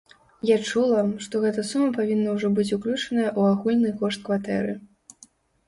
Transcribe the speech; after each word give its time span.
Я 0.49 0.55
чула, 0.69 1.03
што 1.25 1.41
гэта 1.43 1.65
сума 1.73 1.89
павінна 1.99 2.33
ўжо 2.39 2.51
быць 2.61 2.67
уключаная 2.79 3.29
ў 3.39 3.53
агульны 3.53 3.95
кошт 4.03 4.19
кватэры. 4.27 4.73